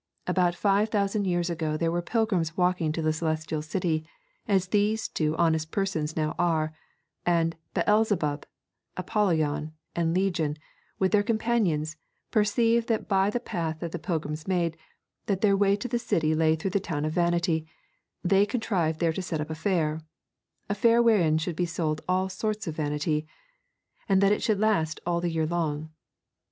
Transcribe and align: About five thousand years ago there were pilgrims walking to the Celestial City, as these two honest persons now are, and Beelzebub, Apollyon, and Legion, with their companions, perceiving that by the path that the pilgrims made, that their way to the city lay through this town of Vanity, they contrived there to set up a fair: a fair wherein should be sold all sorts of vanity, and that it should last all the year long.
About 0.25 0.55
five 0.55 0.89
thousand 0.89 1.25
years 1.25 1.51
ago 1.51 1.77
there 1.77 1.91
were 1.91 2.01
pilgrims 2.01 2.57
walking 2.57 2.91
to 2.91 3.03
the 3.03 3.13
Celestial 3.13 3.61
City, 3.61 4.03
as 4.47 4.69
these 4.69 5.07
two 5.07 5.37
honest 5.37 5.69
persons 5.69 6.15
now 6.17 6.33
are, 6.39 6.73
and 7.23 7.55
Beelzebub, 7.75 8.47
Apollyon, 8.97 9.73
and 9.95 10.15
Legion, 10.15 10.57
with 10.97 11.11
their 11.11 11.21
companions, 11.21 11.97
perceiving 12.31 12.87
that 12.87 13.07
by 13.07 13.29
the 13.29 13.39
path 13.39 13.79
that 13.79 13.91
the 13.91 13.99
pilgrims 13.99 14.47
made, 14.47 14.75
that 15.27 15.41
their 15.41 15.55
way 15.55 15.75
to 15.75 15.87
the 15.87 15.99
city 15.99 16.33
lay 16.33 16.55
through 16.55 16.71
this 16.71 16.81
town 16.81 17.05
of 17.05 17.13
Vanity, 17.13 17.67
they 18.23 18.43
contrived 18.47 18.99
there 18.99 19.13
to 19.13 19.21
set 19.21 19.39
up 19.39 19.51
a 19.51 19.53
fair: 19.53 20.01
a 20.67 20.73
fair 20.73 20.99
wherein 21.03 21.37
should 21.37 21.55
be 21.55 21.67
sold 21.67 22.01
all 22.09 22.27
sorts 22.27 22.65
of 22.65 22.75
vanity, 22.75 23.27
and 24.09 24.19
that 24.19 24.31
it 24.31 24.41
should 24.41 24.59
last 24.59 24.99
all 25.05 25.21
the 25.21 25.29
year 25.29 25.45
long. 25.45 25.91